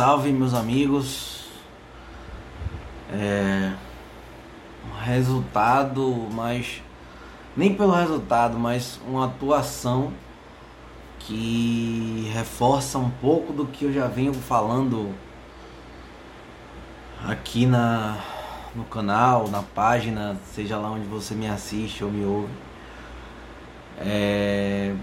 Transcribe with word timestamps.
salve, 0.00 0.32
meus 0.32 0.54
amigos. 0.54 1.44
É, 3.12 3.70
resultado, 5.02 6.26
mas 6.32 6.82
nem 7.54 7.74
pelo 7.74 7.92
resultado, 7.92 8.58
mas 8.58 8.98
uma 9.06 9.26
atuação 9.26 10.10
que 11.18 12.30
reforça 12.32 12.96
um 12.96 13.10
pouco 13.10 13.52
do 13.52 13.66
que 13.66 13.84
eu 13.84 13.92
já 13.92 14.06
venho 14.06 14.32
falando 14.32 15.14
aqui 17.22 17.66
na 17.66 18.16
no 18.74 18.84
canal, 18.84 19.48
na 19.48 19.62
página, 19.62 20.34
seja 20.54 20.78
lá 20.78 20.92
onde 20.92 21.06
você 21.08 21.34
me 21.34 21.46
assiste 21.46 22.02
ou 22.02 22.10
me 22.10 22.24
ouve. 22.24 22.54
É, 23.98 24.94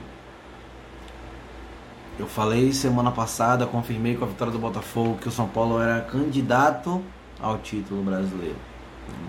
eu 2.19 2.27
falei 2.27 2.73
semana 2.73 3.11
passada, 3.11 3.67
confirmei 3.67 4.15
com 4.15 4.25
a 4.25 4.27
vitória 4.27 4.51
do 4.51 4.59
Botafogo 4.59 5.17
que 5.21 5.27
o 5.27 5.31
São 5.31 5.47
Paulo 5.47 5.79
era 5.79 6.01
candidato 6.01 7.03
ao 7.39 7.59
título 7.59 8.01
brasileiro. 8.03 8.55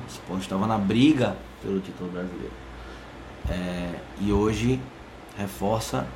O 0.07 0.11
São 0.11 0.23
Paulo 0.27 0.43
estava 0.43 0.67
na 0.67 0.79
briga 0.79 1.37
pelo 1.63 1.81
título 1.81 2.11
brasileiro. 2.11 2.53
É, 3.51 3.95
e 4.21 4.33
hoje 4.33 4.81
reforça 5.37 6.07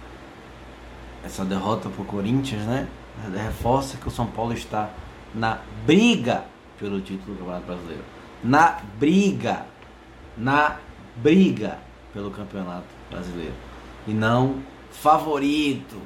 essa 1.23 1.45
derrota 1.45 1.89
para 1.89 2.03
o 2.03 2.05
Corinthians, 2.05 2.63
né? 2.63 2.89
Reforça 3.35 3.99
que 3.99 4.09
o 4.09 4.11
São 4.11 4.27
Paulo 4.27 4.55
está 4.55 4.91
na 5.35 5.59
briga 5.87 6.45
pelo 6.79 7.01
título 7.01 7.35
do 7.35 7.39
Campeonato 7.41 7.67
Brasileiro. 7.67 8.05
Na 8.43 8.81
briga, 8.99 9.67
na 10.37 10.79
briga 11.17 11.79
pelo 12.15 12.31
Campeonato 12.31 12.87
Brasileiro. 13.11 13.55
E 14.07 14.13
não 14.13 14.63
favorito, 14.91 16.01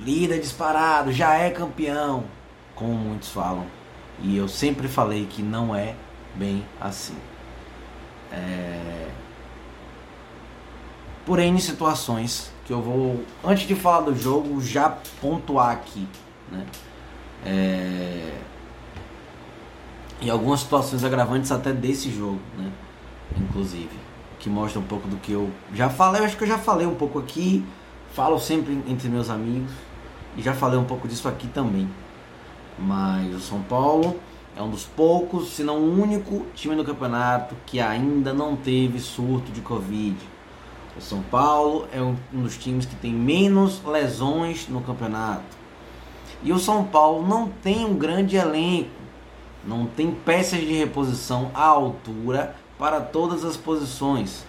líder 0.00 0.40
disparado, 0.40 1.12
já 1.12 1.34
é 1.34 1.50
campeão, 1.50 2.24
como 2.74 2.92
muitos 2.92 3.30
falam. 3.30 3.66
E 4.20 4.36
eu 4.36 4.48
sempre 4.48 4.88
falei 4.88 5.26
que 5.26 5.42
não 5.42 5.74
é 5.74 5.94
bem 6.34 6.64
assim. 6.80 7.16
É... 8.32 9.08
Por 11.24 11.38
N 11.38 11.60
situações 11.60 12.50
que 12.64 12.72
eu 12.72 12.80
vou, 12.80 13.24
antes 13.44 13.66
de 13.66 13.74
falar 13.74 14.00
do 14.00 14.16
jogo, 14.16 14.60
já 14.60 14.90
pontuar 15.20 15.70
aqui. 15.70 16.06
Né? 16.50 16.66
É... 17.44 18.38
E 20.20 20.28
algumas 20.28 20.60
situações 20.60 21.04
agravantes 21.04 21.52
até 21.52 21.72
desse 21.72 22.10
jogo, 22.10 22.40
né? 22.56 22.72
inclusive. 23.36 23.90
Que 24.38 24.48
mostra 24.48 24.80
um 24.80 24.84
pouco 24.84 25.08
do 25.08 25.16
que 25.16 25.32
eu 25.32 25.50
já 25.74 25.88
falei. 25.88 26.20
Eu 26.20 26.24
acho 26.24 26.36
que 26.36 26.44
eu 26.44 26.48
já 26.48 26.58
falei 26.58 26.86
um 26.86 26.94
pouco 26.94 27.18
aqui. 27.18 27.64
Falo 28.12 28.38
sempre 28.38 28.72
entre 28.86 29.08
meus 29.08 29.30
amigos. 29.30 29.72
E 30.36 30.42
já 30.42 30.54
falei 30.54 30.78
um 30.78 30.84
pouco 30.84 31.08
disso 31.08 31.28
aqui 31.28 31.46
também. 31.48 31.88
Mas 32.78 33.34
o 33.34 33.40
São 33.40 33.60
Paulo 33.62 34.18
é 34.56 34.62
um 34.62 34.70
dos 34.70 34.84
poucos, 34.84 35.50
se 35.50 35.62
não 35.62 35.78
o 35.78 36.02
único 36.02 36.46
time 36.54 36.74
do 36.74 36.84
campeonato 36.84 37.54
que 37.66 37.80
ainda 37.80 38.32
não 38.32 38.56
teve 38.56 38.98
surto 38.98 39.52
de 39.52 39.60
Covid. 39.60 40.16
O 40.96 41.00
São 41.00 41.22
Paulo 41.22 41.86
é 41.92 42.02
um 42.02 42.16
dos 42.32 42.56
times 42.56 42.84
que 42.84 42.96
tem 42.96 43.12
menos 43.12 43.80
lesões 43.84 44.68
no 44.68 44.80
campeonato. 44.80 45.56
E 46.42 46.52
o 46.52 46.58
São 46.58 46.84
Paulo 46.84 47.26
não 47.26 47.48
tem 47.48 47.84
um 47.84 47.94
grande 47.94 48.36
elenco, 48.36 48.90
não 49.64 49.86
tem 49.86 50.10
peças 50.10 50.60
de 50.60 50.72
reposição 50.72 51.50
à 51.54 51.64
altura 51.64 52.56
para 52.76 53.00
todas 53.00 53.44
as 53.44 53.56
posições. 53.56 54.44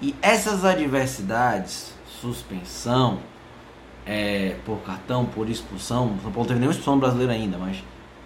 E 0.00 0.14
essas 0.22 0.64
adversidades, 0.64 1.92
suspensão, 2.20 3.18
é, 4.06 4.56
por 4.64 4.78
cartão, 4.78 5.26
por 5.26 5.48
expulsão. 5.48 6.16
São 6.22 6.32
Paulo 6.32 6.48
teve 6.48 6.60
nenhuma 6.60 6.72
expulsão 6.72 6.98
brasileira 6.98 7.32
ainda, 7.32 7.58
mas 7.58 7.82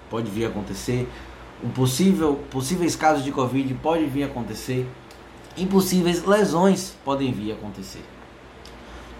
pode 0.08 0.30
vir 0.30 0.46
a 0.46 0.48
acontecer. 0.48 1.08
Um 1.62 1.70
possível, 1.70 2.36
possíveis 2.50 2.96
casos 2.96 3.24
de 3.24 3.32
Covid 3.32 3.72
pode 3.74 4.04
vir 4.06 4.24
a 4.24 4.26
acontecer. 4.26 4.88
Impossíveis 5.56 6.24
lesões 6.24 6.96
podem 7.04 7.32
vir 7.32 7.52
a 7.52 7.54
acontecer. 7.54 8.04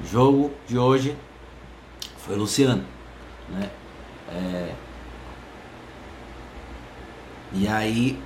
O 0.02 0.06
jogo 0.06 0.50
de 0.66 0.78
hoje 0.78 1.16
foi 2.19 2.36
Luciano, 2.36 2.84
né? 3.48 3.70
É... 4.28 4.75
E 7.54 7.69
aí, 7.69 8.19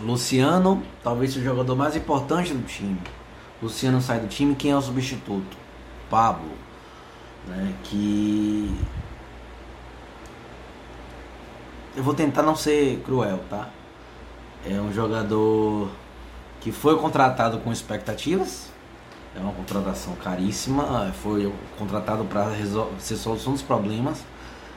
Luciano, 0.00 0.82
talvez 1.02 1.32
seja 1.32 1.44
o 1.44 1.48
jogador 1.50 1.76
mais 1.76 1.94
importante 1.94 2.54
do 2.54 2.64
time. 2.66 2.98
Luciano 3.62 4.00
sai 4.00 4.20
do 4.20 4.26
time, 4.26 4.54
quem 4.54 4.70
é 4.70 4.76
o 4.76 4.80
substituto? 4.80 5.63
Pablo 6.14 6.52
né, 7.44 7.74
que 7.82 8.72
eu 11.96 12.04
vou 12.04 12.14
tentar 12.14 12.44
não 12.44 12.54
ser 12.54 13.02
cruel, 13.04 13.40
tá? 13.50 13.68
É 14.64 14.80
um 14.80 14.92
jogador 14.92 15.90
que 16.60 16.70
foi 16.70 16.96
contratado 16.98 17.58
com 17.58 17.72
expectativas, 17.72 18.70
é 19.36 19.40
uma 19.40 19.52
contratação 19.52 20.14
caríssima, 20.14 21.12
foi 21.20 21.52
contratado 21.76 22.24
para 22.26 22.48
ser 23.00 23.16
solução 23.16 23.52
dos 23.52 23.62
problemas, 23.62 24.24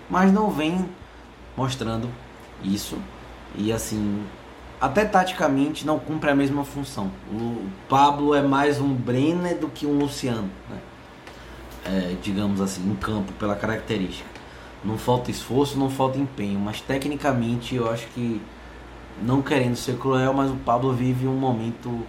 mas 0.09 0.34
não 0.34 0.50
vem 0.50 0.90
mostrando 1.56 2.09
isso 2.64 2.98
e 3.56 3.72
assim 3.72 4.25
até 4.81 5.06
taticamente 5.06 5.86
não 5.86 6.00
cumpre 6.00 6.31
a 6.31 6.36
mesma 6.36 6.66
função. 6.66 7.12
O 7.31 7.69
Pablo 7.88 8.34
é 8.34 8.42
mais 8.42 8.81
um 8.81 8.92
Brenner 8.92 9.59
do 9.59 9.69
que 9.69 9.86
um 9.86 10.00
Luciano, 10.00 10.50
né? 10.68 10.80
É, 11.88 12.16
digamos 12.22 12.59
assim, 12.62 12.90
em 12.90 12.96
campo 12.96 13.31
pela 13.34 13.56
característica. 13.56 14.30
Não 14.84 14.98
falta 14.98 15.31
esforço, 15.31 15.78
não 15.78 15.90
falta 15.90 16.18
empenho, 16.18 16.59
mas 16.59 16.81
tecnicamente 16.81 17.75
eu 17.75 17.90
acho 17.90 18.08
que, 18.08 18.42
não 19.22 19.42
querendo 19.42 19.75
ser 19.75 19.98
cruel, 19.98 20.34
mas 20.34 20.52
o 20.52 20.56
Pablo 20.58 20.94
vive 20.94 21.28
um 21.28 21.36
momento. 21.36 22.06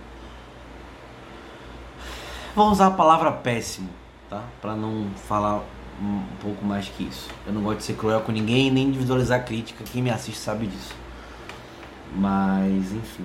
Vou 2.55 2.71
usar 2.71 2.89
a 2.89 2.91
palavra 2.91 3.33
péssimo, 3.33 3.89
tá? 4.29 4.43
Para 4.61 4.75
não 4.75 5.07
falar 5.29 5.63
um 6.01 6.23
pouco 6.41 6.65
mais 6.65 6.89
que 6.89 7.05
isso. 7.05 7.29
Eu 7.47 7.53
não 7.53 7.63
gosto 7.63 7.79
de 7.79 7.85
ser 7.85 7.95
cruel 7.95 8.21
com 8.21 8.33
ninguém 8.33 8.71
nem 8.71 8.89
individualizar 8.89 9.45
crítica. 9.45 9.85
Quem 9.85 10.03
me 10.03 10.11
assiste 10.11 10.39
sabe 10.39 10.67
disso. 10.67 10.95
Mas, 12.15 12.93
enfim, 12.93 13.25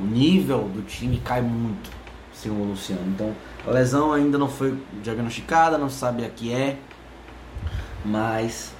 o 0.00 0.04
nível 0.04 0.68
do 0.68 0.82
time 0.82 1.18
cai 1.18 1.40
muito 1.40 1.90
sem 2.40 2.50
o 2.50 2.54
Luciano. 2.54 3.02
Então, 3.08 3.34
a 3.66 3.70
lesão 3.70 4.12
ainda 4.12 4.38
não 4.38 4.48
foi 4.48 4.76
diagnosticada, 5.02 5.78
não 5.78 5.90
sabe 5.90 6.24
a 6.24 6.28
que 6.28 6.52
é, 6.52 6.78
mas 8.04 8.72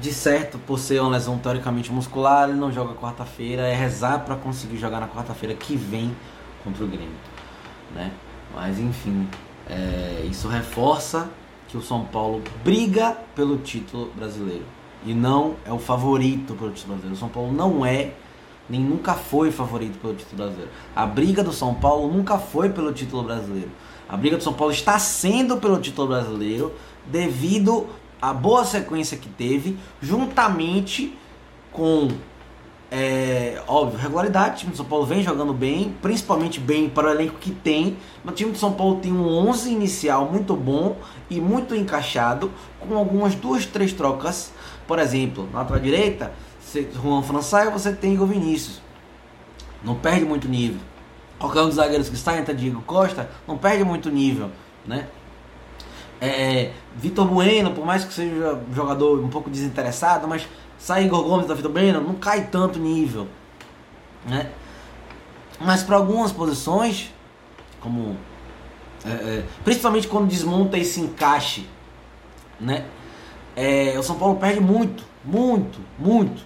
de 0.00 0.12
certo, 0.12 0.58
por 0.58 0.78
ser 0.78 1.00
uma 1.00 1.10
lesão 1.10 1.38
teoricamente 1.38 1.90
muscular, 1.90 2.48
ele 2.48 2.58
não 2.58 2.70
joga 2.70 2.94
quarta-feira, 2.94 3.62
é 3.62 3.74
rezar 3.74 4.20
para 4.20 4.36
conseguir 4.36 4.76
jogar 4.76 5.00
na 5.00 5.08
quarta-feira 5.08 5.54
que 5.54 5.74
vem 5.74 6.14
contra 6.62 6.84
o 6.84 6.86
Grêmio, 6.86 7.08
né? 7.94 8.12
Mas 8.54 8.78
enfim, 8.78 9.26
é, 9.68 10.26
isso 10.30 10.48
reforça 10.48 11.28
que 11.68 11.76
o 11.76 11.82
São 11.82 12.04
Paulo 12.04 12.42
briga 12.62 13.16
pelo 13.34 13.58
título 13.58 14.12
brasileiro 14.14 14.64
e 15.04 15.14
não 15.14 15.56
é 15.64 15.72
o 15.72 15.78
favorito 15.78 16.54
pelo 16.54 16.70
título 16.70 16.94
brasileiro. 16.94 17.14
O 17.14 17.18
São 17.18 17.28
Paulo 17.28 17.52
não 17.52 17.84
é 17.84 18.12
nem 18.68 18.80
nunca 18.80 19.14
foi 19.14 19.50
favorito 19.50 19.98
pelo 19.98 20.14
título 20.14 20.36
brasileiro. 20.36 20.70
A 20.94 21.06
briga 21.06 21.42
do 21.42 21.52
São 21.52 21.74
Paulo 21.74 22.12
nunca 22.12 22.38
foi 22.38 22.70
pelo 22.70 22.92
título 22.92 23.22
brasileiro. 23.22 23.70
A 24.08 24.16
briga 24.16 24.36
do 24.36 24.42
São 24.42 24.52
Paulo 24.52 24.72
está 24.72 24.98
sendo 24.98 25.56
pelo 25.56 25.78
título 25.78 26.08
brasileiro 26.08 26.72
devido 27.06 27.86
à 28.20 28.32
boa 28.32 28.64
sequência 28.64 29.16
que 29.16 29.28
teve, 29.28 29.76
juntamente 30.00 31.16
com, 31.72 32.08
é, 32.90 33.62
óbvio, 33.66 33.98
regularidade. 33.98 34.54
O 34.54 34.58
time 34.58 34.70
do 34.72 34.76
São 34.76 34.86
Paulo 34.86 35.06
vem 35.06 35.22
jogando 35.22 35.52
bem, 35.52 35.94
principalmente 36.00 36.58
bem 36.58 36.88
para 36.88 37.08
o 37.08 37.10
elenco 37.10 37.36
que 37.38 37.50
tem. 37.50 37.96
O 38.24 38.30
time 38.30 38.52
do 38.52 38.58
São 38.58 38.72
Paulo 38.72 38.96
tem 39.00 39.12
um 39.12 39.26
11 39.48 39.70
inicial 39.70 40.30
muito 40.30 40.56
bom 40.56 40.96
e 41.28 41.40
muito 41.40 41.74
encaixado, 41.74 42.50
com 42.80 42.96
algumas 42.96 43.34
duas, 43.34 43.66
três 43.66 43.92
trocas. 43.92 44.52
Por 44.86 44.98
exemplo, 44.98 45.48
na 45.52 45.60
lateral 45.60 45.82
direita, 45.82 46.32
Juan 46.94 47.22
Françaia, 47.22 47.70
você 47.70 47.92
tem 47.92 48.14
Igor 48.14 48.26
Vinícius. 48.26 48.80
Não 49.82 49.94
perde 49.94 50.24
muito 50.24 50.48
nível. 50.48 50.80
Qualquer 51.38 51.62
um 51.62 51.66
dos 51.66 51.74
zagueiros 51.74 52.08
que 52.08 52.14
está 52.14 52.36
entre 52.38 52.54
Diego 52.54 52.82
Costa 52.82 53.30
não 53.46 53.58
perde 53.58 53.84
muito 53.84 54.10
nível, 54.10 54.50
né? 54.86 55.06
É, 56.20 56.72
Vitor 56.96 57.26
Bueno, 57.26 57.72
por 57.72 57.84
mais 57.84 58.04
que 58.04 58.12
seja 58.12 58.58
um 58.68 58.74
jogador 58.74 59.22
um 59.22 59.28
pouco 59.28 59.50
desinteressado, 59.50 60.26
mas 60.26 60.48
sai 60.78 61.04
Igor 61.04 61.22
Gomes 61.22 61.46
da 61.46 61.54
Vitor 61.54 61.70
Bueno, 61.70 62.00
não 62.00 62.14
cai 62.14 62.46
tanto 62.46 62.78
nível, 62.78 63.28
né? 64.24 64.50
Mas 65.60 65.82
para 65.82 65.96
algumas 65.96 66.32
posições, 66.32 67.12
como 67.80 68.16
é, 69.04 69.10
é, 69.10 69.44
principalmente 69.62 70.08
quando 70.08 70.26
desmonta 70.28 70.78
esse 70.78 71.00
encaixe, 71.00 71.68
né? 72.58 72.86
É, 73.54 73.94
o 73.98 74.02
São 74.02 74.16
Paulo 74.16 74.36
perde 74.36 74.60
muito, 74.60 75.04
muito, 75.24 75.78
muito. 75.98 76.42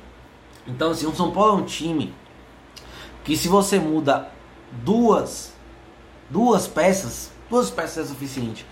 Então, 0.70 0.90
assim, 0.90 1.06
o 1.06 1.14
São 1.14 1.31
Paulo 1.31 1.58
é 1.58 1.62
um 1.62 1.64
time 1.64 2.14
que 3.25 3.37
se 3.37 3.49
você 3.49 3.78
muda 3.78 4.28
duas 4.70 5.52
duas 6.31 6.69
peças, 6.69 7.31
duas 7.50 7.70
peças 7.70 8.06
é 8.06 8.08
suficiente. 8.08 8.64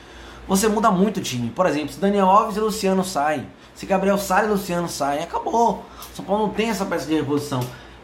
você 0.47 0.67
muda 0.67 0.91
muito 0.91 1.19
o 1.19 1.23
time. 1.23 1.51
Por 1.51 1.67
exemplo, 1.67 1.93
se 1.93 2.01
Daniel 2.01 2.27
Alves 2.27 2.57
e 2.57 2.61
Luciano 2.61 3.05
saem, 3.05 3.47
se 3.75 3.85
Gabriel 3.85 4.17
sai 4.17 4.47
e 4.47 4.49
Luciano 4.49 4.89
saem, 4.89 5.23
acabou. 5.23 5.85
São 6.15 6.25
Paulo 6.25 6.47
não 6.47 6.55
tem 6.55 6.71
essa 6.71 6.87
peça 6.87 7.07
de 7.07 7.15
reposição. 7.15 7.61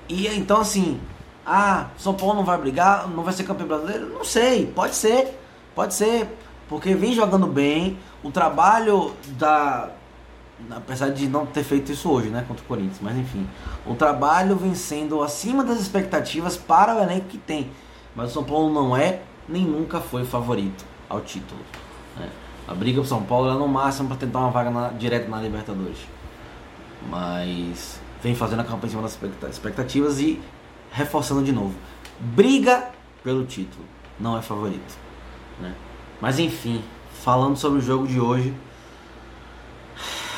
E 0.08 0.26
então 0.26 0.60
assim, 0.60 1.00
ah, 1.46 1.86
São 1.96 2.12
Paulo 2.12 2.34
não 2.34 2.44
vai 2.44 2.58
brigar, 2.58 3.08
não 3.08 3.22
vai 3.22 3.32
ser 3.32 3.44
campeão 3.44 3.68
brasileiro? 3.68 4.12
Não 4.12 4.24
sei, 4.24 4.66
pode 4.66 4.94
ser, 4.94 5.40
pode 5.74 5.94
ser, 5.94 6.28
porque 6.68 6.94
vem 6.94 7.14
jogando 7.14 7.46
bem, 7.46 7.98
o 8.22 8.30
trabalho 8.30 9.14
da 9.38 9.90
apesar 10.70 11.10
de 11.10 11.28
não 11.28 11.46
ter 11.46 11.62
feito 11.62 11.92
isso 11.92 12.10
hoje, 12.10 12.28
né, 12.28 12.44
contra 12.46 12.62
o 12.62 12.66
Corinthians, 12.66 12.98
mas 13.00 13.16
enfim, 13.16 13.46
o 13.86 13.94
trabalho 13.94 14.56
vem 14.56 14.74
sendo 14.74 15.22
acima 15.22 15.64
das 15.64 15.80
expectativas 15.80 16.56
para 16.56 16.96
o 16.96 17.00
elenco 17.00 17.26
que 17.26 17.38
tem. 17.38 17.70
Mas 18.14 18.30
o 18.30 18.34
São 18.34 18.44
Paulo 18.44 18.72
não 18.72 18.96
é 18.96 19.22
nem 19.48 19.64
nunca 19.64 20.00
foi 20.00 20.24
favorito 20.24 20.84
ao 21.08 21.20
título. 21.20 21.60
Né? 22.18 22.28
A 22.66 22.74
briga 22.74 23.00
pro 23.00 23.08
São 23.08 23.22
Paulo 23.22 23.50
é 23.50 23.54
no 23.54 23.68
máximo 23.68 24.08
para 24.08 24.16
tentar 24.16 24.38
uma 24.40 24.50
vaga 24.50 24.70
na, 24.70 24.88
direto 24.88 25.28
na 25.28 25.40
Libertadores. 25.40 25.98
Mas 27.10 28.00
vem 28.22 28.34
fazendo 28.34 28.60
a 28.60 28.64
campanha 28.64 28.86
em 28.86 28.90
cima 28.90 29.02
das 29.02 29.52
expectativas 29.54 30.18
e 30.20 30.40
reforçando 30.90 31.42
de 31.42 31.52
novo. 31.52 31.74
Briga 32.18 32.90
pelo 33.22 33.44
título, 33.44 33.84
não 34.18 34.38
é 34.38 34.42
favorito. 34.42 34.96
Né? 35.60 35.74
Mas 36.20 36.38
enfim, 36.38 36.82
falando 37.22 37.56
sobre 37.56 37.78
o 37.78 37.82
jogo 37.82 38.06
de 38.06 38.18
hoje, 38.18 38.54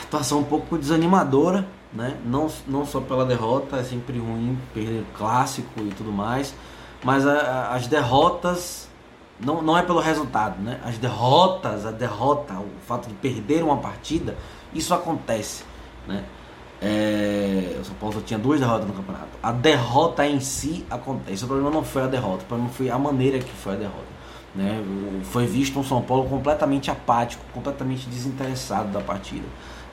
situação 0.07 0.39
um 0.39 0.45
pouco 0.45 0.79
desanimadora, 0.79 1.67
né? 1.93 2.17
Não, 2.25 2.49
não 2.67 2.87
só 2.87 3.01
pela 3.01 3.25
derrota, 3.25 3.77
é 3.77 3.85
sempre 3.85 4.19
ruim 4.19 4.59
perder 4.73 5.05
clássico 5.17 5.81
e 5.81 5.91
tudo 5.91 6.13
mais, 6.13 6.55
mas 7.05 7.27
a, 7.27 7.33
a, 7.33 7.75
as 7.75 7.87
derrotas 7.87 8.89
não, 9.39 9.61
não 9.61 9.77
é 9.77 9.83
pelo 9.83 10.01
resultado, 10.01 10.63
né? 10.63 10.81
As 10.85 10.97
derrotas, 10.97 11.85
a 11.85 11.91
derrota, 11.91 12.55
o 12.55 12.69
fato 12.87 13.09
de 13.09 13.15
perder 13.15 13.63
uma 13.63 13.77
partida, 13.77 14.37
isso 14.73 14.95
acontece, 14.95 15.65
né? 16.07 16.25
É, 16.81 17.79
o 17.81 17.85
São 17.85 17.95
Paulo 17.97 18.15
só 18.17 18.21
tinha 18.21 18.39
duas 18.39 18.61
derrotas 18.61 18.87
no 18.87 18.93
campeonato. 18.93 19.31
A 19.43 19.51
derrota 19.51 20.27
em 20.27 20.41
si 20.41 20.85
acontece. 20.91 21.43
O 21.45 21.47
problema 21.47 21.71
não 21.71 21.83
foi 21.83 22.03
a 22.03 22.07
derrota, 22.07 22.45
o 22.45 22.47
problema 22.47 22.71
foi 22.71 22.91
a 22.91 22.99
maneira 22.99 23.39
que 23.39 23.51
foi 23.51 23.73
a 23.73 23.77
derrota. 23.77 24.17
Né? 24.55 24.83
Foi 25.25 25.47
visto 25.47 25.79
um 25.79 25.85
São 25.85 26.03
Paulo 26.03 26.29
completamente 26.29 26.91
apático, 26.91 27.43
completamente 27.53 28.07
desinteressado 28.09 28.91
da 28.91 29.01
partida. 29.01 29.47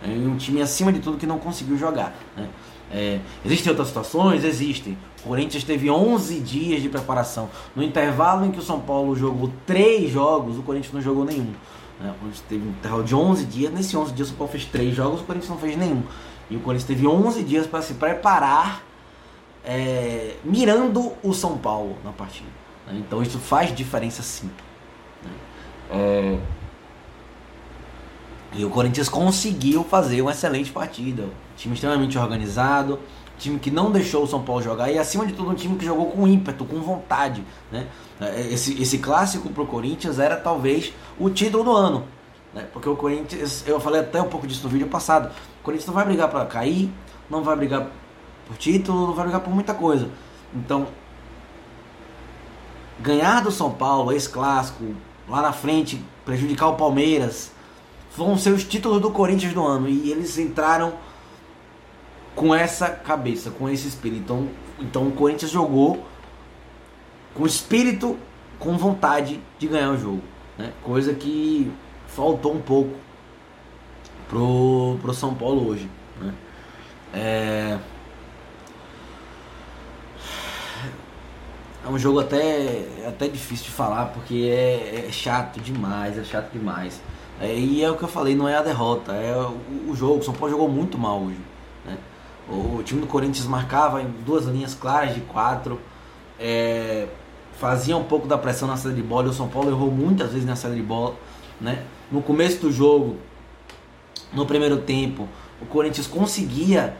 É 0.03 0.09
um 0.09 0.35
time 0.35 0.61
acima 0.61 0.91
de 0.91 0.99
tudo 0.99 1.17
que 1.17 1.25
não 1.25 1.39
conseguiu 1.39 1.77
jogar. 1.77 2.13
Né? 2.35 2.49
É, 2.91 3.19
existem 3.45 3.71
outras 3.71 3.87
situações? 3.87 4.43
Existem. 4.43 4.97
O 5.23 5.29
Corinthians 5.29 5.63
teve 5.63 5.89
11 5.89 6.39
dias 6.41 6.81
de 6.81 6.89
preparação. 6.89 7.49
No 7.75 7.81
intervalo 7.81 8.45
em 8.45 8.51
que 8.51 8.59
o 8.59 8.61
São 8.61 8.79
Paulo 8.79 9.15
jogou 9.15 9.51
três 9.65 10.11
jogos, 10.11 10.57
o 10.57 10.61
Corinthians 10.61 10.93
não 10.93 11.01
jogou 11.01 11.23
nenhum. 11.23 11.53
Né? 11.99 12.13
Teve 12.49 12.67
um 12.67 12.71
intervalo 12.71 13.03
de 13.03 13.15
11 13.15 13.45
dias. 13.45 13.73
Nesse 13.73 13.95
11 13.95 14.13
dias 14.13 14.27
o 14.27 14.31
São 14.31 14.37
Paulo 14.37 14.51
fez 14.51 14.65
três 14.65 14.93
jogos, 14.93 15.21
o 15.21 15.23
Corinthians 15.23 15.49
não 15.49 15.57
fez 15.57 15.77
nenhum. 15.77 16.03
E 16.49 16.57
o 16.57 16.59
Corinthians 16.59 16.87
teve 16.87 17.07
11 17.07 17.43
dias 17.43 17.65
para 17.65 17.81
se 17.81 17.93
preparar, 17.93 18.83
é, 19.63 20.35
mirando 20.43 21.13
o 21.23 21.33
São 21.33 21.57
Paulo 21.57 21.97
na 22.03 22.11
partida. 22.11 22.49
Né? 22.85 22.95
Então 22.99 23.23
isso 23.23 23.39
faz 23.39 23.73
diferença 23.73 24.21
sim. 24.21 24.49
Né? 25.23 25.31
É, 25.89 26.37
e 28.55 28.63
o 28.63 28.69
Corinthians 28.69 29.09
conseguiu 29.09 29.83
fazer 29.83 30.21
uma 30.21 30.31
excelente 30.31 30.71
partida. 30.71 31.25
Time 31.57 31.73
extremamente 31.73 32.17
organizado, 32.17 32.99
time 33.37 33.59
que 33.59 33.71
não 33.71 33.91
deixou 33.91 34.23
o 34.23 34.27
São 34.27 34.43
Paulo 34.43 34.61
jogar 34.61 34.91
e 34.91 34.97
acima 34.97 35.25
de 35.25 35.33
tudo 35.33 35.49
um 35.49 35.55
time 35.55 35.75
que 35.75 35.85
jogou 35.85 36.07
com 36.11 36.27
ímpeto, 36.27 36.63
com 36.65 36.79
vontade. 36.81 37.43
Né? 37.71 37.87
Esse, 38.49 38.79
esse 38.81 38.99
clássico 38.99 39.49
pro 39.49 39.65
Corinthians 39.65 40.19
era 40.19 40.35
talvez 40.35 40.93
o 41.19 41.29
título 41.29 41.63
do 41.63 41.71
ano. 41.71 42.05
Né? 42.53 42.67
Porque 42.71 42.87
o 42.87 42.95
Corinthians, 42.95 43.63
eu 43.67 43.79
falei 43.79 44.01
até 44.01 44.21
um 44.21 44.29
pouco 44.29 44.45
disso 44.45 44.63
no 44.63 44.69
vídeo 44.69 44.87
passado, 44.87 45.31
o 45.59 45.63
Corinthians 45.63 45.87
não 45.87 45.93
vai 45.93 46.05
brigar 46.05 46.29
para 46.29 46.45
cair, 46.45 46.91
não 47.29 47.43
vai 47.43 47.55
brigar 47.55 47.87
por 48.47 48.57
título, 48.57 49.07
não 49.07 49.13
vai 49.13 49.25
brigar 49.25 49.41
por 49.41 49.53
muita 49.53 49.73
coisa. 49.73 50.09
Então, 50.53 50.87
ganhar 52.99 53.41
do 53.41 53.51
São 53.51 53.71
Paulo, 53.71 54.11
esse 54.11 54.29
clássico, 54.29 54.93
lá 55.27 55.41
na 55.41 55.51
frente, 55.51 55.99
prejudicar 56.23 56.67
o 56.67 56.75
Palmeiras, 56.75 57.51
vão 58.15 58.37
ser 58.37 58.51
os 58.51 58.63
títulos 58.63 59.01
do 59.01 59.11
Corinthians 59.11 59.53
do 59.53 59.63
ano. 59.63 59.89
E 59.89 60.11
eles 60.11 60.37
entraram 60.37 60.93
com 62.35 62.53
essa 62.53 62.89
cabeça, 62.89 63.51
com 63.51 63.69
esse 63.69 63.87
espírito. 63.87 64.21
Então, 64.21 64.49
então 64.79 65.07
o 65.07 65.11
Corinthians 65.11 65.51
jogou 65.51 66.05
com 67.33 67.45
espírito, 67.45 68.17
com 68.59 68.77
vontade 68.77 69.39
de 69.57 69.67
ganhar 69.67 69.91
o 69.91 69.97
jogo. 69.97 70.21
Né? 70.57 70.71
Coisa 70.83 71.13
que 71.13 71.71
faltou 72.07 72.53
um 72.53 72.61
pouco 72.61 72.93
pro, 74.29 74.97
pro 75.01 75.13
São 75.13 75.33
Paulo 75.33 75.67
hoje. 75.67 75.89
Né? 76.21 76.33
É... 77.13 77.79
é 81.85 81.89
um 81.89 81.97
jogo 81.97 82.19
até, 82.19 82.85
até 83.07 83.27
difícil 83.27 83.65
de 83.65 83.71
falar 83.71 84.05
porque 84.07 84.47
é, 84.49 85.07
é 85.07 85.11
chato 85.11 85.59
demais, 85.59 86.17
é 86.17 86.23
chato 86.23 86.51
demais. 86.51 87.01
É, 87.39 87.53
e 87.53 87.83
é 87.83 87.89
o 87.89 87.95
que 87.95 88.03
eu 88.03 88.07
falei, 88.07 88.35
não 88.35 88.47
é 88.47 88.55
a 88.55 88.61
derrota, 88.61 89.13
é 89.13 89.35
o, 89.35 89.91
o 89.91 89.95
jogo. 89.95 90.19
O 90.19 90.23
São 90.23 90.33
Paulo 90.33 90.51
jogou 90.51 90.69
muito 90.69 90.97
mal 90.97 91.19
hoje. 91.19 91.39
Né? 91.85 91.97
O, 92.47 92.77
o, 92.77 92.83
time 92.83 93.01
do 93.01 93.07
Corinthians 93.07 93.47
marcava 93.47 94.01
em 94.01 94.07
duas 94.25 94.45
linhas 94.45 94.73
claras 94.73 95.13
de 95.13 95.21
quatro, 95.21 95.79
é, 96.39 97.07
fazia 97.59 97.97
um 97.97 98.03
pouco 98.03 98.27
da 98.27 98.37
pressão 98.37 98.67
na 98.67 98.77
saída 98.77 98.95
de 98.95 99.03
bola. 99.03 99.27
E 99.27 99.29
o 99.29 99.33
São 99.33 99.47
Paulo 99.47 99.69
errou 99.69 99.91
muitas 99.91 100.31
vezes 100.31 100.45
na 100.45 100.55
saída 100.55 100.77
de 100.77 100.83
bola. 100.83 101.15
Né? 101.59 101.83
No 102.11 102.21
começo 102.21 102.59
do 102.61 102.71
jogo, 102.71 103.17
no 104.31 104.45
primeiro 104.45 104.77
tempo, 104.77 105.27
o 105.61 105.65
Corinthians 105.65 106.07
conseguia 106.07 106.95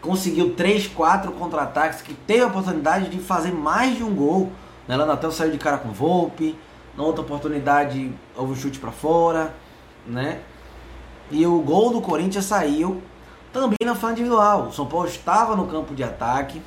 conseguiu 0.00 0.54
três, 0.54 0.86
quatro 0.86 1.32
contra-ataques 1.32 2.00
que 2.00 2.14
teve 2.14 2.42
a 2.42 2.46
oportunidade 2.46 3.08
de 3.10 3.18
fazer 3.18 3.52
mais 3.52 3.96
de 3.96 4.04
um 4.04 4.14
gol. 4.14 4.52
Né? 4.86 4.96
Lá 4.96 5.04
Natel 5.04 5.32
saiu 5.32 5.50
de 5.50 5.58
cara 5.58 5.78
com 5.78 5.90
Volpe, 5.90 6.56
na 6.96 7.04
outra 7.04 7.22
oportunidade 7.22 8.12
houve 8.34 8.52
um 8.52 8.56
chute 8.56 8.78
para 8.78 8.90
fora, 8.90 9.54
né? 10.06 10.40
E 11.30 11.46
o 11.46 11.60
gol 11.60 11.92
do 11.92 12.00
Corinthians 12.00 12.44
saiu 12.44 13.02
também 13.52 13.76
na 13.84 13.94
fã 13.94 14.12
individual. 14.12 14.68
O 14.68 14.72
São 14.72 14.86
Paulo 14.86 15.06
estava 15.06 15.54
no 15.56 15.66
campo 15.66 15.94
de 15.94 16.02
ataque. 16.02 16.62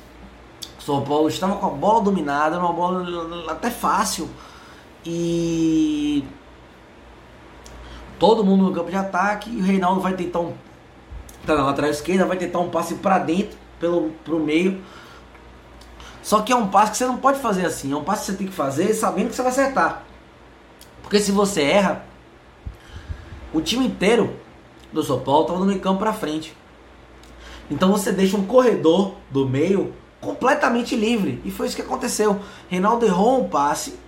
O 0.78 0.82
São 0.82 1.02
Paulo 1.02 1.28
estava 1.28 1.56
com 1.56 1.66
a 1.66 1.70
bola 1.70 2.02
dominada, 2.02 2.58
uma 2.58 2.72
bola 2.72 3.50
até 3.50 3.70
fácil. 3.70 4.28
E 5.04 6.24
todo 8.18 8.44
mundo 8.44 8.64
no 8.64 8.72
campo 8.72 8.90
de 8.90 8.96
ataque. 8.96 9.50
E 9.50 9.60
o 9.60 9.64
Reinaldo 9.64 10.00
vai 10.00 10.14
tentar 10.14 10.40
um. 10.40 10.52
Tá 11.46 11.56
na 11.56 11.64
lateral 11.64 11.90
esquerda, 11.90 12.26
vai 12.26 12.36
tentar 12.36 12.58
um 12.58 12.68
passe 12.68 12.96
para 12.96 13.18
dentro, 13.18 13.56
pelo 13.78 14.10
pro 14.24 14.38
meio. 14.38 14.82
Só 16.22 16.42
que 16.42 16.52
é 16.52 16.56
um 16.56 16.68
passe 16.68 16.92
que 16.92 16.98
você 16.98 17.06
não 17.06 17.16
pode 17.16 17.40
fazer 17.40 17.64
assim. 17.64 17.92
É 17.92 17.96
um 17.96 18.04
passe 18.04 18.26
que 18.26 18.32
você 18.32 18.38
tem 18.38 18.46
que 18.46 18.52
fazer 18.52 18.92
sabendo 18.92 19.30
que 19.30 19.34
você 19.34 19.42
vai 19.42 19.50
acertar. 19.50 20.09
Porque 21.10 21.24
se 21.24 21.32
você 21.32 21.62
erra, 21.62 22.04
o 23.52 23.60
time 23.60 23.84
inteiro 23.84 24.32
do 24.92 25.02
São 25.02 25.18
Paulo 25.18 25.42
está 25.42 25.54
no 25.54 25.66
meio 25.66 25.80
campo 25.80 25.98
para 25.98 26.12
frente. 26.12 26.56
Então 27.68 27.90
você 27.90 28.12
deixa 28.12 28.36
um 28.36 28.46
corredor 28.46 29.16
do 29.28 29.44
meio 29.44 29.92
completamente 30.20 30.94
livre. 30.94 31.42
E 31.44 31.50
foi 31.50 31.66
isso 31.66 31.74
que 31.74 31.82
aconteceu. 31.82 32.38
Reinaldo 32.68 33.04
errou 33.04 33.40
um 33.40 33.48
passe, 33.48 33.98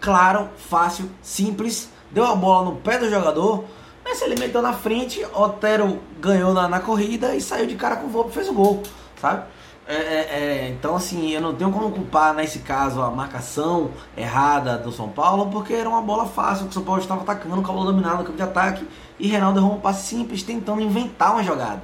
claro, 0.00 0.48
fácil, 0.56 1.08
simples, 1.22 1.88
deu 2.10 2.24
a 2.24 2.34
bola 2.34 2.64
no 2.64 2.76
pé 2.78 2.98
do 2.98 3.08
jogador, 3.08 3.64
mas 4.04 4.20
ele 4.20 4.34
meteu 4.34 4.60
na 4.60 4.72
frente, 4.72 5.24
Otero 5.32 6.00
ganhou 6.18 6.52
na, 6.52 6.68
na 6.68 6.80
corrida 6.80 7.32
e 7.36 7.40
saiu 7.40 7.68
de 7.68 7.76
cara 7.76 7.94
com 7.94 8.08
o 8.08 8.10
Volpe 8.10 8.32
fez 8.32 8.48
o 8.48 8.54
gol, 8.54 8.82
sabe? 9.20 9.44
É, 9.90 9.94
é, 9.94 10.28
é, 10.30 10.68
então, 10.68 10.94
assim, 10.94 11.32
eu 11.32 11.40
não 11.40 11.52
tenho 11.52 11.72
como 11.72 11.90
culpar 11.90 12.32
nesse 12.32 12.60
caso 12.60 13.02
a 13.02 13.10
marcação 13.10 13.90
errada 14.16 14.78
do 14.78 14.92
São 14.92 15.08
Paulo, 15.08 15.50
porque 15.50 15.72
era 15.74 15.88
uma 15.88 16.00
bola 16.00 16.26
fácil 16.26 16.66
que 16.66 16.70
o 16.70 16.74
São 16.74 16.84
Paulo 16.84 17.02
estava 17.02 17.22
atacando, 17.22 17.60
o 17.60 17.84
dominado 17.84 18.18
no 18.18 18.24
campo 18.24 18.36
de 18.36 18.42
ataque 18.44 18.86
e 19.18 19.26
Reinaldo 19.26 19.58
errou 19.58 19.74
um 19.74 19.80
passe 19.80 20.06
simples 20.06 20.44
tentando 20.44 20.80
inventar 20.80 21.32
uma 21.32 21.42
jogada. 21.42 21.82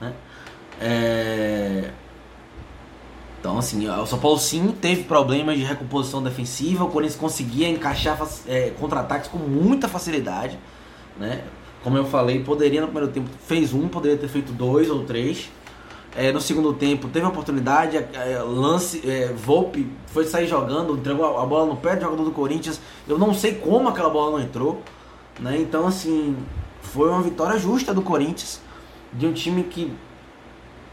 Né? 0.00 0.12
É... 0.80 1.90
Então, 3.40 3.58
assim, 3.58 3.88
o 3.88 4.06
São 4.06 4.20
Paulo 4.20 4.38
sim 4.38 4.68
teve 4.80 5.02
problemas 5.02 5.58
de 5.58 5.64
recomposição 5.64 6.22
defensiva, 6.22 6.84
o 6.84 6.88
Corinthians 6.88 7.18
conseguia 7.18 7.68
encaixar 7.68 8.16
é, 8.46 8.70
contra-ataques 8.78 9.28
com 9.28 9.38
muita 9.38 9.88
facilidade. 9.88 10.56
Né? 11.18 11.42
Como 11.82 11.96
eu 11.96 12.04
falei, 12.04 12.44
poderia 12.44 12.80
no 12.80 12.86
primeiro 12.86 13.10
tempo 13.10 13.28
fez 13.44 13.74
um, 13.74 13.88
poderia 13.88 14.16
ter 14.16 14.28
feito 14.28 14.52
dois 14.52 14.88
ou 14.88 15.02
três. 15.02 15.50
É, 16.16 16.32
no 16.32 16.40
segundo 16.40 16.72
tempo 16.72 17.08
teve 17.08 17.24
a 17.24 17.28
oportunidade, 17.28 17.96
é, 17.96 18.38
lance, 18.42 19.00
é, 19.08 19.32
Volpe 19.32 19.88
foi 20.06 20.24
sair 20.24 20.48
jogando, 20.48 20.96
entregou 20.96 21.38
a, 21.38 21.46
bola 21.46 21.66
no 21.66 21.76
pé 21.76 21.94
do 21.94 22.02
jogador 22.02 22.24
do 22.24 22.32
Corinthians. 22.32 22.80
Eu 23.06 23.16
não 23.16 23.32
sei 23.32 23.54
como 23.54 23.88
aquela 23.88 24.10
bola 24.10 24.38
não 24.38 24.44
entrou. 24.44 24.82
Né? 25.38 25.58
Então, 25.58 25.86
assim, 25.86 26.36
foi 26.82 27.08
uma 27.08 27.22
vitória 27.22 27.58
justa 27.58 27.94
do 27.94 28.02
Corinthians, 28.02 28.60
de 29.12 29.26
um 29.26 29.32
time 29.32 29.62
que 29.62 29.92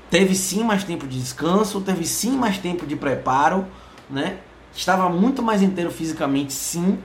teve 0.09 0.36
sim 0.36 0.63
mais 0.63 0.83
tempo 0.83 1.07
de 1.07 1.19
descanso, 1.19 1.81
teve 1.81 2.05
sim 2.05 2.31
mais 2.31 2.59
tempo 2.59 2.86
de 2.86 2.95
preparo, 2.95 3.65
né? 4.09 4.38
estava 4.74 5.09
muito 5.09 5.41
mais 5.41 5.62
inteiro 5.62 5.91
fisicamente, 5.91 6.53
sim, 6.53 7.00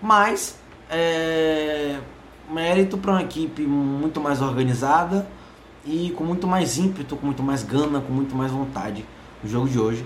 mas 0.00 0.58
é, 0.90 1.98
mérito 2.50 2.96
para 2.96 3.12
uma 3.12 3.22
equipe 3.22 3.62
muito 3.62 4.20
mais 4.20 4.40
organizada 4.40 5.26
e 5.88 6.10
com 6.10 6.22
muito 6.22 6.46
mais 6.46 6.76
ímpeto, 6.76 7.16
com 7.16 7.24
muito 7.26 7.42
mais 7.42 7.62
gana, 7.62 8.00
com 8.00 8.12
muito 8.12 8.36
mais 8.36 8.52
vontade 8.52 9.04
no 9.42 9.48
jogo 9.48 9.68
de 9.68 9.78
hoje, 9.78 10.04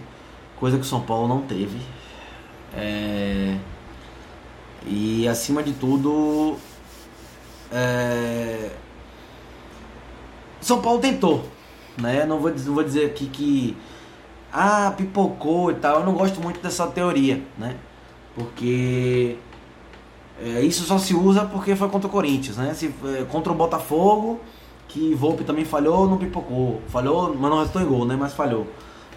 coisa 0.57 0.77
que 0.77 0.85
o 0.85 0.87
São 0.87 1.01
Paulo 1.01 1.27
não 1.27 1.43
teve. 1.43 1.79
É... 2.73 3.59
E 4.87 5.27
acima 5.27 5.62
de 5.62 5.73
tudo, 5.73 6.57
é... 7.73 8.71
São 10.61 10.81
Paulo 10.81 11.01
tentou, 11.01 11.49
né? 12.01 12.25
Não 12.25 12.39
vou, 12.39 12.51
não 12.51 12.75
vou 12.75 12.85
dizer 12.85 13.07
aqui 13.07 13.27
que 13.27 13.77
ah, 14.53 14.95
pipocou 14.97 15.73
e 15.73 15.75
tal. 15.75 16.01
Eu 16.01 16.07
não 16.07 16.15
gosto 16.15 16.41
muito 16.41 16.61
dessa 16.61 16.87
teoria, 16.87 17.43
né? 17.59 17.77
Porque 18.37 19.37
é, 20.41 20.61
isso 20.61 20.85
só 20.85 20.99
se 20.99 21.15
usa 21.15 21.45
porque 21.45 21.75
foi 21.75 21.89
contra 21.89 22.07
o 22.07 22.11
Corinthians, 22.11 22.57
né? 22.57 22.73
Se, 22.75 22.95
é, 23.19 23.25
contra 23.25 23.53
o 23.53 23.57
Botafogo, 23.57 24.41
que 24.93 25.15
Volpe 25.15 25.43
também 25.43 25.65
falhou, 25.65 26.09
não 26.09 26.19
pipocou. 26.19 26.83
Falhou, 26.89 27.35
mas 27.35 27.51
não 27.51 27.61
restou 27.61 27.81
em 27.81 27.87
gol, 27.87 28.05
né? 28.05 28.17
Mas 28.19 28.35
falhou. 28.35 28.67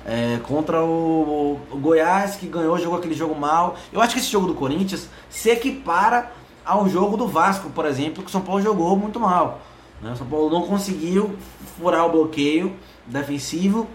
É, 0.06 0.40
contra 0.44 0.84
o, 0.84 1.60
o, 1.72 1.78
Goiás, 1.78 2.36
que 2.36 2.48
ganhou, 2.48 2.78
jogou 2.78 2.98
aquele 2.98 3.14
jogo 3.14 3.36
mal. 3.36 3.76
Eu 3.92 4.02
acho 4.02 4.14
que 4.14 4.20
esse 4.20 4.32
jogo 4.32 4.48
do 4.48 4.54
Corinthians 4.54 5.10
se 5.30 5.50
equipara 5.50 6.32
ao 6.64 6.88
jogo 6.88 7.18
do 7.18 7.28
Vasco, 7.28 7.70
por 7.72 7.86
exemplo, 7.86 8.24
que 8.24 8.30
o 8.30 8.32
São 8.32 8.42
Paulo 8.42 8.62
jogou 8.62 8.96
muito 8.96 9.20
mal. 9.20 9.60
Né? 10.02 10.12
O 10.12 10.16
São 10.16 10.28
Paulo 10.28 10.50
não 10.50 10.62
conseguiu 10.62 11.36
furar 11.78 12.06
o 12.06 12.10
bloqueio 12.10 12.74
defensivo 13.06 13.88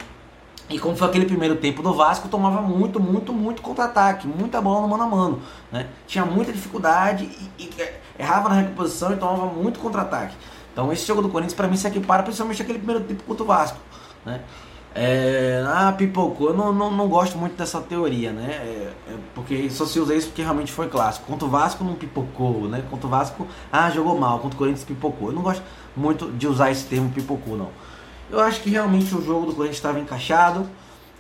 e 0.71 0.79
como 0.79 0.97
foi 0.97 1.09
aquele 1.09 1.27
primeiro 1.27 1.57
tempo 1.57 1.83
do 1.83 1.93
Vasco, 1.93 2.29
tomava 2.29 2.63
muito, 2.63 3.01
muito, 3.01 3.33
muito 3.33 3.61
contra-ataque, 3.61 4.29
muita 4.29 4.61
bola 4.61 4.83
no 4.83 4.89
mano 4.89 5.03
a 5.03 5.07
mano. 5.07 5.43
Né? 5.73 5.89
Tinha 6.07 6.25
muita 6.25 6.53
dificuldade 6.53 7.25
e, 7.59 7.65
e 7.65 7.71
errava 8.17 8.49
na 8.49 8.55
reposição 8.61 9.13
e 9.13 9.17
tomava 9.17 9.47
muito 9.47 9.81
contra-ataque. 9.81 10.35
Então 10.73 10.93
esse 10.93 11.07
jogo 11.07 11.23
do 11.23 11.29
Corinthians 11.29 11.55
para 11.55 11.69
mim 11.69 11.77
se 11.77 11.87
equipara 11.87 12.23
principalmente 12.23 12.63
aquele 12.63 12.79
primeiro 12.79 13.05
tempo 13.05 13.23
contra 13.25 13.43
o 13.43 13.47
Vasco. 13.47 13.79
Né? 14.25 14.41
É, 14.95 15.63
ah, 15.67 15.93
pipocou. 15.97 16.49
Eu 16.49 16.55
não, 16.55 16.73
não, 16.73 16.91
não 16.91 17.09
gosto 17.09 17.39
muito 17.39 17.57
dessa 17.57 17.81
teoria, 17.81 18.33
né? 18.33 18.51
É, 18.51 18.93
é, 19.09 19.17
porque 19.35 19.71
só 19.71 19.87
se 19.87 20.01
usa 20.01 20.15
isso 20.15 20.29
porque 20.29 20.43
realmente 20.43 20.73
foi 20.73 20.89
clássico. 20.89 21.27
Contra 21.27 21.47
o 21.47 21.51
Vasco 21.51 21.85
não 21.85 21.95
pipocou, 21.95 22.69
né? 22.69 22.83
Contra 22.91 23.07
o 23.07 23.11
Vasco, 23.11 23.47
ah, 23.71 23.89
jogou 23.91 24.19
mal. 24.19 24.41
Contra 24.41 24.57
o 24.57 24.59
Corinthians 24.59 24.85
pipocou. 24.85 25.29
Eu 25.29 25.35
não 25.35 25.43
gosto 25.43 25.63
muito 25.97 26.31
de 26.33 26.47
usar 26.47 26.71
esse 26.71 26.87
termo 26.87 27.11
pipocou, 27.11 27.57
não. 27.57 27.69
Eu 28.31 28.41
acho 28.41 28.61
que 28.61 28.71
realmente 28.71 29.15
o 29.15 29.23
jogo 29.23 29.47
do 29.47 29.53
Corinthians 29.53 29.77
estava 29.77 30.01
encaixado. 30.01 30.69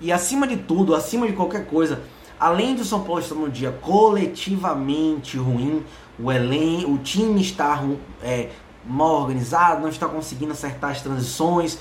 E 0.00 0.10
acima 0.10 0.46
de 0.46 0.56
tudo, 0.56 0.94
acima 0.94 1.26
de 1.26 1.34
qualquer 1.34 1.66
coisa, 1.66 2.00
além 2.38 2.74
do 2.74 2.84
São 2.84 3.04
Paulo 3.04 3.20
estar 3.20 3.34
no 3.34 3.50
dia 3.50 3.70
coletivamente 3.70 5.36
ruim, 5.36 5.84
o 6.18 6.32
elen 6.32 6.86
o 6.86 6.98
time 6.98 7.40
está 7.40 7.82
é, 8.22 8.48
mal 8.84 9.22
organizado, 9.22 9.82
não 9.82 9.88
está 9.88 10.08
conseguindo 10.08 10.52
acertar 10.52 10.90
as 10.90 11.02
transições, 11.02 11.78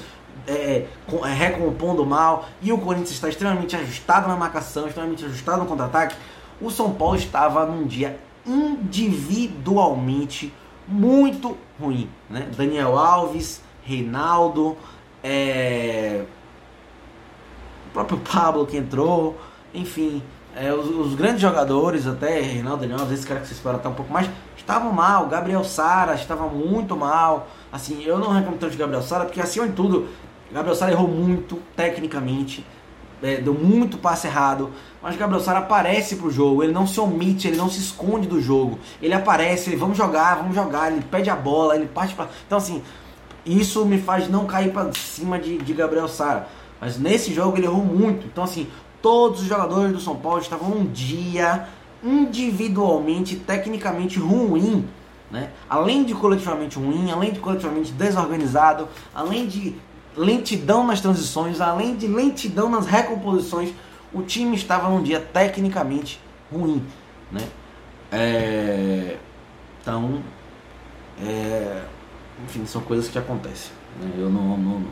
é, 0.47 0.87
é, 1.23 1.33
recompondo 1.33 2.05
mal, 2.05 2.47
e 2.61 2.71
o 2.71 2.77
Corinthians 2.77 3.11
está 3.11 3.29
extremamente 3.29 3.75
ajustado 3.75 4.27
na 4.27 4.35
marcação, 4.35 4.87
extremamente 4.87 5.25
ajustado 5.25 5.59
no 5.59 5.67
contra-ataque, 5.67 6.15
o 6.61 6.69
São 6.69 6.93
Paulo 6.93 7.15
estava 7.15 7.65
num 7.65 7.85
dia 7.85 8.19
individualmente 8.45 10.53
muito 10.87 11.57
ruim. 11.79 12.09
Né? 12.29 12.49
Daniel 12.55 12.97
Alves, 12.97 13.61
Reinaldo, 13.83 14.77
é... 15.23 16.23
o 17.87 17.93
próprio 17.93 18.19
Pablo 18.19 18.65
que 18.65 18.77
entrou, 18.77 19.39
enfim, 19.73 20.21
é, 20.55 20.73
os, 20.73 20.89
os, 20.89 21.15
grandes 21.15 21.41
jogadores, 21.41 22.07
até 22.07 22.41
Reinaldo 22.41 22.85
às 22.95 23.07
vezes 23.07 23.25
cara 23.25 23.39
que 23.39 23.47
você 23.47 23.53
espera 23.53 23.77
estar 23.77 23.89
um 23.89 23.93
pouco 23.93 24.11
mais, 24.11 24.29
estavam 24.57 24.91
mal. 24.91 25.27
Gabriel 25.27 25.63
Sara 25.63 26.15
estava 26.15 26.47
muito 26.47 26.95
mal. 26.95 27.47
Assim, 27.71 28.03
eu 28.03 28.17
não 28.17 28.31
reclamo 28.31 28.57
tanto 28.57 28.71
de 28.71 28.77
Gabriel 28.77 29.01
Sara, 29.01 29.25
porque 29.25 29.39
acima 29.39 29.67
de 29.67 29.73
tudo, 29.73 30.09
Gabriel 30.51 30.75
Sara 30.75 30.91
errou 30.91 31.07
muito 31.07 31.59
tecnicamente, 31.75 32.65
é, 33.21 33.37
deu 33.37 33.53
muito 33.53 33.97
passe 33.97 34.27
errado. 34.27 34.71
Mas 35.01 35.15
Gabriel 35.15 35.41
Sara 35.41 35.59
aparece 35.59 36.15
pro 36.15 36.31
jogo, 36.31 36.63
ele 36.63 36.73
não 36.73 36.85
se 36.85 36.99
omite, 36.99 37.47
ele 37.47 37.57
não 37.57 37.69
se 37.69 37.79
esconde 37.79 38.27
do 38.27 38.41
jogo. 38.41 38.79
Ele 39.01 39.13
aparece, 39.13 39.69
ele 39.69 39.77
vamos 39.77 39.97
jogar, 39.97 40.35
vamos 40.35 40.55
jogar, 40.55 40.91
ele 40.91 41.01
pede 41.09 41.29
a 41.29 41.35
bola, 41.35 41.75
ele 41.75 41.85
parte 41.85 42.15
para. 42.15 42.27
Então 42.45 42.57
assim, 42.57 42.83
isso 43.45 43.85
me 43.85 43.99
faz 43.99 44.27
não 44.27 44.45
cair 44.45 44.71
para 44.73 44.91
cima 44.93 45.39
de, 45.39 45.57
de 45.57 45.73
Gabriel 45.73 46.07
Sara. 46.07 46.47
Mas 46.81 46.97
nesse 46.97 47.33
jogo 47.33 47.57
ele 47.57 47.65
errou 47.65 47.83
muito. 47.83 48.25
Então, 48.25 48.43
assim, 48.43 48.67
todos 49.01 49.41
os 49.41 49.47
jogadores 49.47 49.91
do 49.91 49.99
São 49.99 50.15
Paulo 50.15 50.41
estavam 50.41 50.69
um 50.69 50.85
dia 50.85 51.67
individualmente, 52.03 53.35
tecnicamente 53.35 54.19
ruim. 54.19 54.87
Né? 55.29 55.51
Além 55.69 56.03
de 56.03 56.13
coletivamente 56.13 56.77
ruim, 56.77 57.11
além 57.11 57.31
de 57.31 57.39
coletivamente 57.39 57.91
desorganizado, 57.91 58.87
além 59.13 59.47
de 59.47 59.75
lentidão 60.15 60.85
nas 60.85 61.01
transições, 61.01 61.61
além 61.61 61.95
de 61.95 62.07
lentidão 62.07 62.69
nas 62.69 62.87
recomposições, 62.87 63.71
o 64.11 64.23
time 64.23 64.55
estava 64.55 64.89
num 64.89 65.03
dia 65.03 65.19
tecnicamente 65.19 66.19
ruim. 66.51 66.83
Né? 67.31 67.41
É... 68.11 69.17
Então, 69.81 70.21
é 71.21 71.83
enfim, 72.43 72.65
são 72.65 72.81
coisas 72.81 73.09
que 73.09 73.17
acontecem. 73.17 73.71
Né? 73.99 74.11
Eu 74.17 74.29
não, 74.29 74.57
não, 74.57 74.79
não, 74.79 74.89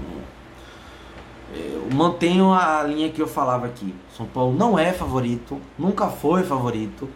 eu 1.53 1.87
mantenho 1.93 2.53
a 2.53 2.83
linha 2.83 3.09
que 3.09 3.21
eu 3.21 3.27
falava 3.27 3.65
aqui. 3.65 3.93
São 4.15 4.25
Paulo 4.25 4.55
não 4.55 4.77
é 4.77 4.91
favorito, 4.91 5.61
nunca 5.77 6.07
foi 6.07 6.43
favorito, 6.43 7.09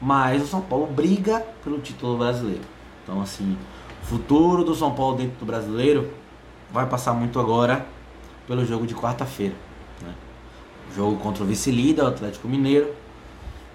mas 0.00 0.42
o 0.42 0.46
São 0.46 0.60
Paulo 0.60 0.86
briga 0.86 1.44
pelo 1.64 1.78
título 1.80 2.16
brasileiro. 2.16 2.62
Então, 3.02 3.20
assim, 3.20 3.56
o 4.02 4.06
futuro 4.06 4.64
do 4.64 4.74
São 4.74 4.92
Paulo 4.94 5.16
dentro 5.16 5.38
do 5.38 5.46
brasileiro 5.46 6.10
vai 6.72 6.86
passar 6.86 7.12
muito 7.12 7.40
agora 7.40 7.84
pelo 8.46 8.64
jogo 8.64 8.86
de 8.86 8.94
quarta-feira. 8.94 9.54
Né? 10.00 10.14
Jogo 10.94 11.16
contra 11.18 11.42
o 11.42 11.46
vice-líder, 11.46 12.02
o 12.02 12.06
Atlético 12.06 12.48
Mineiro. 12.48 12.92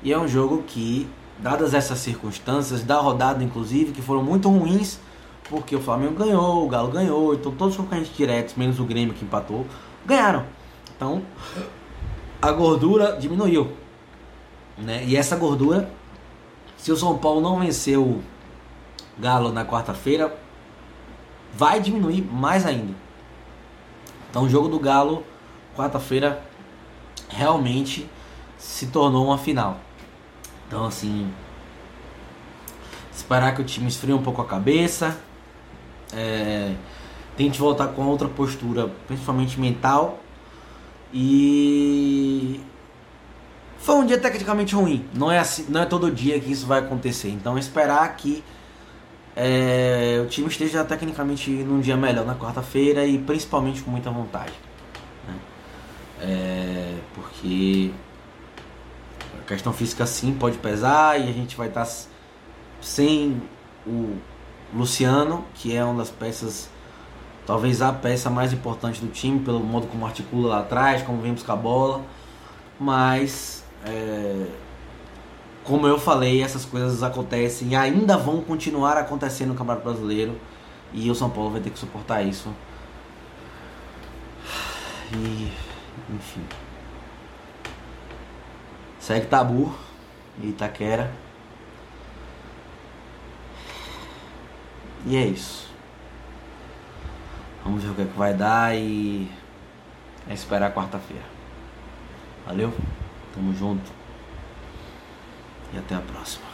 E 0.02 0.14
é 0.14 0.18
um 0.18 0.28
jogo 0.28 0.64
que, 0.66 1.10
dadas 1.40 1.74
essas 1.74 2.00
circunstâncias, 2.00 2.84
da 2.84 2.98
rodada 2.98 3.44
inclusive, 3.44 3.92
que 3.92 4.02
foram 4.02 4.24
muito 4.24 4.50
ruins 4.50 5.00
porque 5.50 5.76
o 5.76 5.80
Flamengo 5.80 6.16
ganhou, 6.16 6.66
o 6.66 6.68
Galo 6.68 6.90
ganhou, 6.90 7.34
então 7.34 7.52
todos 7.52 7.76
os 7.76 7.82
concorrentes 7.82 8.16
diretos, 8.16 8.56
menos 8.56 8.80
o 8.80 8.84
Grêmio 8.84 9.14
que 9.14 9.24
empatou, 9.24 9.66
ganharam. 10.08 10.46
Então 10.96 11.22
a 12.42 12.52
gordura 12.52 13.18
diminuiu. 13.18 13.72
Né? 14.78 15.04
E 15.06 15.16
essa 15.16 15.36
gordura, 15.36 15.92
se 16.78 16.92
o 16.92 16.98
São 16.98 17.18
Paulo 17.18 17.42
não 17.42 17.60
vencer 17.60 18.00
o 18.00 18.24
Galo 19.20 19.52
na 19.52 19.66
quarta-feira, 19.66 20.36
vai 21.54 21.80
diminuir 21.80 22.22
mais 22.22 22.66
ainda. 22.66 22.94
Então 24.30 24.44
o 24.44 24.50
jogo 24.50 24.70
do 24.70 24.80
Galo, 24.80 25.24
quarta-feira, 25.76 26.42
realmente 27.28 28.08
se 28.58 28.88
tornou 28.88 29.26
uma 29.26 29.38
final. 29.38 29.80
Então 30.68 30.86
assim, 30.86 31.32
esperar 33.14 33.56
que 33.56 33.62
o 33.62 33.66
time 33.66 33.88
esfrie 33.88 34.14
um 34.14 34.22
pouco 34.22 34.42
a 34.42 34.46
cabeça, 34.46 35.20
é, 36.14 36.76
tente 37.38 37.60
voltar 37.60 37.88
com 37.90 38.06
outra 38.06 38.28
postura, 38.28 38.90
principalmente 39.08 39.60
mental. 39.60 40.20
E 41.14 42.60
foi 43.78 43.96
um 43.96 44.06
dia 44.06 44.18
tecnicamente 44.18 44.76
ruim. 44.76 45.06
Não 45.14 45.32
é 45.32 45.40
assim, 45.40 45.66
não 45.70 45.82
é 45.82 45.86
todo 45.86 46.12
dia 46.12 46.40
que 46.40 46.52
isso 46.52 46.66
vai 46.66 46.80
acontecer. 46.80 47.30
Então 47.30 47.58
esperar 47.58 48.14
que 48.18 48.44
é, 49.36 50.20
o 50.22 50.28
time 50.28 50.48
esteja 50.48 50.84
tecnicamente 50.84 51.52
num 51.52 51.80
dia 51.80 51.96
melhor 51.96 52.26
na 52.26 52.36
quarta-feira 52.36 53.06
e 53.06 53.20
principalmente 53.20 53.82
com 53.82 53.92
muita 53.92 54.10
vontade. 54.10 54.54
Né? 55.28 55.36
É, 56.22 56.96
porque 57.14 57.92
a 59.40 59.44
questão 59.48 59.72
física 59.72 60.06
sim 60.06 60.34
pode 60.34 60.58
pesar 60.58 61.20
e 61.20 61.30
a 61.30 61.32
gente 61.32 61.56
vai 61.56 61.68
estar 61.68 61.88
sem 62.82 63.42
o 63.86 64.18
Luciano, 64.74 65.46
que 65.54 65.76
é 65.76 65.84
uma 65.84 66.00
das 66.00 66.10
peças, 66.10 66.70
talvez 67.48 67.82
a 67.82 67.94
peça 67.94 68.30
mais 68.30 68.52
importante 68.52 69.00
do 69.00 69.08
time, 69.08 69.40
pelo 69.40 69.62
modo 69.62 69.88
como 69.88 70.06
articula 70.06 70.50
lá 70.50 70.60
atrás, 70.60 71.02
como 71.02 71.22
vem 71.22 71.34
buscar 71.34 71.54
a 71.54 71.56
bola. 71.56 72.04
Mas, 72.78 73.64
é, 73.86 74.46
como 75.64 75.88
eu 75.88 75.98
falei, 75.98 76.44
essas 76.44 76.66
coisas 76.66 77.02
acontecem 77.02 77.70
e 77.70 77.76
ainda 77.76 78.18
vão 78.18 78.42
continuar 78.42 78.98
acontecendo 78.98 79.50
no 79.50 79.56
Campeonato 79.56 79.86
Brasileiro. 79.86 80.38
E 80.94 81.10
o 81.10 81.16
São 81.16 81.30
Paulo 81.30 81.52
vai 81.52 81.62
ter 81.62 81.70
que 81.70 81.80
suportar 81.80 82.22
isso. 82.22 82.54
E, 85.14 85.52
enfim. 86.14 86.44
Segue 89.00 89.26
tabu. 89.28 89.74
Itaquera. 90.44 91.12
E 95.06 95.16
é 95.16 95.26
isso. 95.26 95.68
Vamos 97.68 97.84
ver 97.84 97.90
o 97.90 97.96
que, 97.96 98.02
é 98.04 98.06
que 98.06 98.18
vai 98.18 98.34
dar 98.34 98.74
e 98.78 99.30
é 100.30 100.34
esperar 100.34 100.74
quarta-feira. 100.74 101.26
Valeu? 102.46 102.74
Tamo 103.36 103.54
junto. 103.54 103.92
E 105.74 105.78
até 105.78 105.96
a 105.96 106.00
próxima. 106.00 106.47